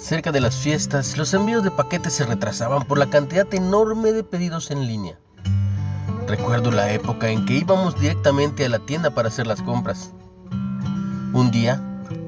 Cerca 0.00 0.32
de 0.32 0.40
las 0.40 0.56
fiestas, 0.56 1.18
los 1.18 1.34
envíos 1.34 1.62
de 1.62 1.70
paquetes 1.70 2.14
se 2.14 2.24
retrasaban 2.24 2.84
por 2.84 2.98
la 2.98 3.10
cantidad 3.10 3.46
enorme 3.52 4.12
de 4.12 4.24
pedidos 4.24 4.70
en 4.70 4.86
línea. 4.86 5.18
Recuerdo 6.26 6.70
la 6.70 6.90
época 6.92 7.28
en 7.28 7.44
que 7.44 7.58
íbamos 7.58 8.00
directamente 8.00 8.64
a 8.64 8.70
la 8.70 8.78
tienda 8.78 9.10
para 9.10 9.28
hacer 9.28 9.46
las 9.46 9.60
compras. 9.60 10.12
Un 11.34 11.50
día, 11.52 11.76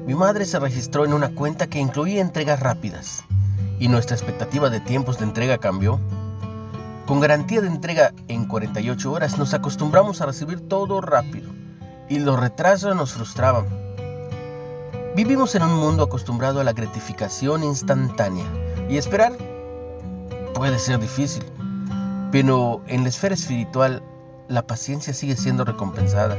mi 0.05 0.13
madre 0.13 0.45
se 0.45 0.59
registró 0.59 1.03
en 1.03 1.13
una 1.13 1.33
cuenta 1.33 1.67
que 1.67 1.79
incluía 1.79 2.21
entregas 2.21 2.59
rápidas 2.59 3.23
y 3.79 3.87
nuestra 3.87 4.15
expectativa 4.15 4.69
de 4.69 4.79
tiempos 4.79 5.17
de 5.17 5.25
entrega 5.25 5.57
cambió. 5.57 5.99
Con 7.07 7.19
garantía 7.19 7.59
de 7.59 7.67
entrega 7.67 8.13
en 8.27 8.45
48 8.45 9.11
horas 9.11 9.39
nos 9.39 9.53
acostumbramos 9.55 10.21
a 10.21 10.27
recibir 10.27 10.61
todo 10.61 11.01
rápido 11.01 11.49
y 12.07 12.19
los 12.19 12.39
retrasos 12.39 12.95
nos 12.95 13.13
frustraban. 13.13 13.82
Vivimos 15.15 15.53
en 15.53 15.61
un 15.61 15.75
mundo 15.75 16.05
acostumbrado 16.05 16.59
a 16.59 16.63
la 16.63 16.73
gratificación 16.73 17.63
instantánea 17.63 18.47
y 18.89 18.97
esperar 18.97 19.33
puede 20.55 20.79
ser 20.79 20.99
difícil, 20.99 21.43
pero 22.31 22.81
en 22.87 23.03
la 23.03 23.09
esfera 23.09 23.35
espiritual 23.35 24.01
la 24.47 24.65
paciencia 24.65 25.13
sigue 25.13 25.35
siendo 25.35 25.65
recompensada. 25.65 26.35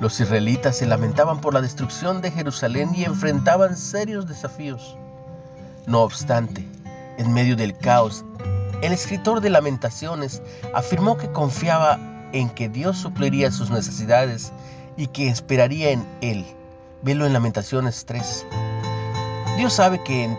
Los 0.00 0.18
israelitas 0.18 0.76
se 0.78 0.86
lamentaban 0.86 1.40
por 1.40 1.54
la 1.54 1.60
destrucción 1.60 2.20
de 2.20 2.32
Jerusalén 2.32 2.90
y 2.96 3.04
enfrentaban 3.04 3.76
serios 3.76 4.26
desafíos. 4.26 4.96
No 5.86 6.02
obstante, 6.02 6.66
en 7.16 7.32
medio 7.32 7.54
del 7.54 7.78
caos, 7.78 8.24
el 8.82 8.92
escritor 8.92 9.40
de 9.40 9.50
lamentaciones 9.50 10.42
afirmó 10.74 11.16
que 11.16 11.30
confiaba 11.30 12.00
en 12.32 12.50
que 12.50 12.68
Dios 12.68 12.98
supliría 12.98 13.52
sus 13.52 13.70
necesidades 13.70 14.52
y 14.96 15.06
que 15.06 15.28
esperaría 15.28 15.90
en 15.90 16.04
Él 16.20 16.44
Velo 17.06 17.24
en 17.24 17.32
Lamentaciones 17.32 18.04
3. 18.04 18.46
Dios 19.56 19.74
sabe 19.74 20.02
que 20.02 20.36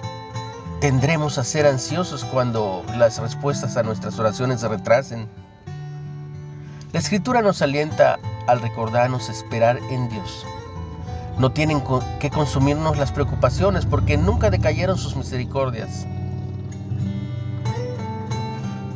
tendremos 0.82 1.38
a 1.38 1.46
ser 1.46 1.66
ansiosos 1.66 2.26
cuando 2.26 2.84
las 2.98 3.20
respuestas 3.20 3.78
a 3.78 3.84
nuestras 3.84 4.20
oraciones 4.20 4.60
se 4.60 4.68
retrasen. 4.68 5.30
La 6.92 7.00
escritura 7.00 7.42
nos 7.42 7.62
alienta 7.62 8.20
al 8.48 8.60
recordarnos 8.60 9.30
esperar 9.30 9.80
en 9.90 10.10
Dios. 10.10 10.45
No 11.38 11.54
tienen 11.54 11.82
que 12.20 12.30
consumirnos 12.32 12.98
las 12.98 13.14
preocupaciones 13.14 13.86
porque 13.86 14.18
nunca 14.18 14.50
decayeron 14.50 14.98
sus 14.98 15.16
misericordias. 15.16 16.06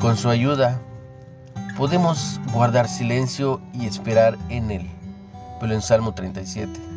Con 0.01 0.17
su 0.17 0.29
ayuda 0.29 0.81
podemos 1.77 2.41
guardar 2.51 2.89
silencio 2.89 3.61
y 3.71 3.85
esperar 3.85 4.37
en 4.49 4.71
Él. 4.71 4.91
Pero 5.61 5.73
en 5.73 5.81
Salmo 5.81 6.13
37 6.13 6.91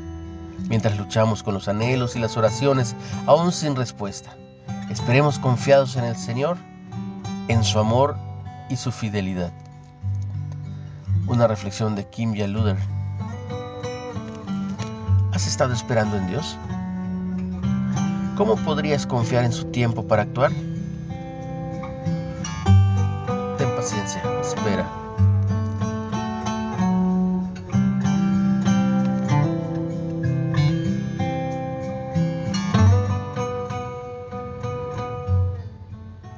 mientras 0.69 0.97
luchamos 0.99 1.43
con 1.43 1.55
los 1.55 1.69
anhelos 1.69 2.17
y 2.17 2.19
las 2.19 2.37
oraciones 2.37 2.95
aún 3.27 3.53
sin 3.53 3.77
respuesta. 3.77 4.37
Esperemos 4.91 5.39
confiados 5.39 5.97
en 5.97 6.05
el 6.05 6.17
Señor, 6.17 6.57
en 7.49 7.65
su 7.65 7.79
amor 7.79 8.17
y 8.69 8.77
su 8.77 8.93
fidelidad. 8.93 9.53
Una 11.27 11.47
reflexión 11.47 11.97
de 11.97 12.09
Kim 12.09 12.35
Yaluder. 12.35 12.77
¿Has 15.33 15.47
estado 15.47 15.73
esperando 15.73 16.17
en 16.17 16.27
Dios? 16.29 16.57
¿Cómo 18.37 18.57
podrías 18.57 19.07
confiar 19.07 19.45
en 19.45 19.53
su 19.53 19.67
tiempo 19.67 20.07
para 20.07 20.23
actuar? 20.23 20.53
Ten 23.59 23.77
paciencia. 23.77 24.23